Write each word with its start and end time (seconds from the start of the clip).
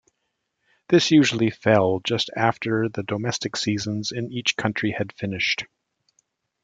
This 0.89 1.11
usually 1.11 1.51
fell 1.51 1.99
just 2.03 2.31
after 2.35 2.89
the 2.89 3.03
domestic 3.03 3.55
seasons 3.55 4.11
in 4.11 4.31
each 4.31 4.57
country 4.57 4.95
had 4.97 5.13
finished. 5.13 5.65